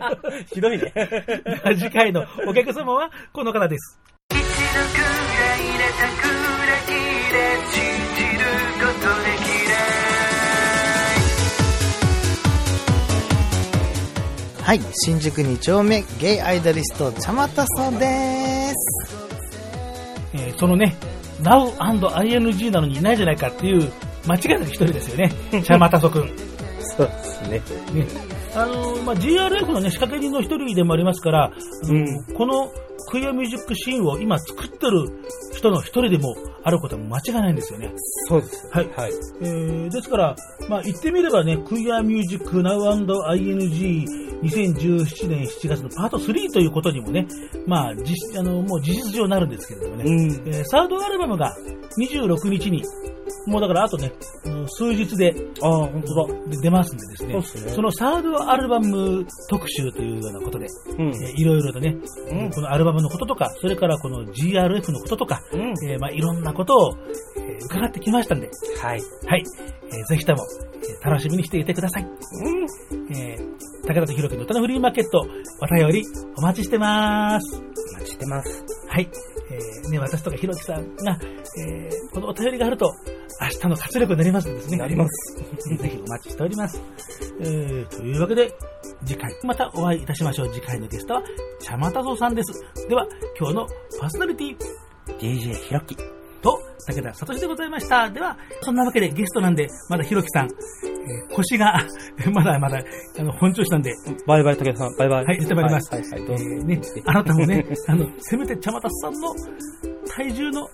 [0.52, 0.92] ひどいね。
[1.76, 3.98] 次回のお客様はこの方です。
[14.62, 19.16] はい、新宿2丁目ゲイアイドリスト、ちゃまたそです。
[20.34, 20.96] えーそのね、
[21.40, 23.90] Now&ING なのにいないじゃないかっていう、
[24.26, 25.30] 間違いなく一人ですよね。
[25.50, 26.55] シャマタソ君。
[26.96, 27.62] そうですね。
[27.94, 28.06] ね。
[28.54, 31.50] あの、まあ、GRF のね、仕掛け人の一人でもありますから、あ
[31.86, 32.72] のこの
[33.08, 35.06] クイアミュージックシーンを今作ってる
[35.54, 36.34] 人の一人でも
[36.64, 37.92] あることは間違いないんですよね。
[38.28, 38.68] そうです。
[38.72, 38.88] はい。
[38.96, 39.12] はい。
[39.42, 40.34] えーですから、
[40.68, 47.26] まあ、言ってみればね、クイアミュージック Now&ING2017 年7月のパート3ということにもね、
[47.66, 50.30] まあ、実あのもう事実上なるんですけれどもね、うん。
[50.48, 51.54] えーサードアルバムが
[51.98, 52.82] 26日に、
[53.46, 54.12] もうだからあとね、
[54.44, 56.34] うん数日でああ、本当だ。
[56.50, 60.66] で出ますんでですねそうっすねそのサードアルバム特集というようなことで、
[60.98, 61.06] うん。
[61.08, 61.96] えーいろいろとね、
[62.30, 65.60] うんこのアルバムのこととか、それからこの GRF のこととか、うん。
[65.88, 66.94] えーまあ、いろんなことを、
[67.38, 68.50] えー伺ってきましたんで、
[68.82, 69.00] はい。
[69.26, 69.44] はい。
[69.92, 70.42] えーぜひとも、
[71.02, 72.02] えー楽しみにしていてください。
[72.04, 73.16] うん。
[73.16, 76.02] えー武田とひろきの歌のフリーマーケット、お便り
[76.36, 77.56] お待ちしてます。
[77.56, 78.64] お待ちしてます。
[78.88, 79.08] はい。
[79.50, 81.18] えーね、私とかひろきさんが、
[81.58, 82.94] えーこのお便りがあると、
[83.40, 84.78] 明日の活力になりますんですね。
[84.78, 85.36] なります。
[85.76, 86.82] ぜひお待ちしております。
[87.40, 88.52] えーというわけで、
[89.04, 90.52] 次回またお会いいたしましょう。
[90.52, 91.22] 次回のゲストは、
[91.60, 92.64] ちゃまたぞさんです。
[92.88, 93.06] では、
[93.38, 93.66] 今日の
[94.00, 94.56] パーソナリティ、
[95.18, 96.15] DJ ひろき。
[96.46, 98.08] と、武田聡でございました。
[98.08, 100.52] では、そんなわけでゲストなんで、まだひろきさん、えー
[101.34, 101.84] 腰が、
[102.32, 102.80] まだまだ、
[103.18, 103.92] あの、本調子なんで、
[104.26, 104.96] バイバイ、武田さん。
[104.96, 105.24] バイバイ。
[105.24, 105.92] はい、出てまいります。
[105.92, 106.44] はい、はい、どうぞ。
[106.44, 109.34] ーね、あなたもね、 あの、せめて茶又さんの
[110.08, 110.68] 体重の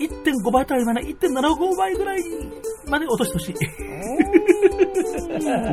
[0.00, 2.22] 1.5倍とは言わない、1.75倍ぐらい
[2.88, 3.54] まで落としてほしい。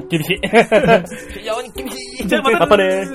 [0.10, 0.42] 厳しい。
[1.40, 2.28] 非常に厳しい。
[2.28, 3.08] じゃあまたまたね